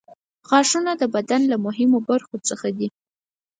غاښونه 0.49 0.91
د 1.01 1.03
بدن 1.15 1.41
له 1.51 1.57
مهمو 1.65 1.97
برخو 2.09 2.35
څخه 2.47 2.67
دي. 2.77 2.87